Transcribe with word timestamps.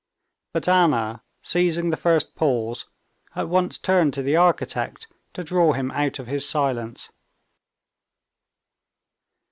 But 0.53 0.67
Anna, 0.67 1.21
seizing 1.43 1.91
the 1.91 1.95
first 1.95 2.33
pause, 2.33 2.87
at 3.35 3.47
once 3.47 3.77
turned 3.77 4.15
to 4.15 4.23
the 4.23 4.35
architect 4.35 5.05
to 5.33 5.43
draw 5.43 5.73
him 5.73 5.91
out 5.91 6.17
of 6.17 6.25
his 6.25 6.49
silence. 6.49 7.11